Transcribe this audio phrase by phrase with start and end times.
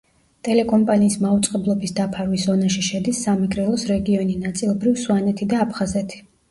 [0.45, 6.31] ტელეკომპანიის მაუწყებლობის დაფარვის ზონაში შედის სამეგრელოს რეგიონი, ნაწილობრივ სვანეთი და აფხაზეთი.